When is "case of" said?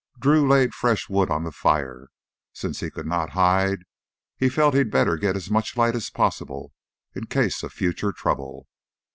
7.27-7.71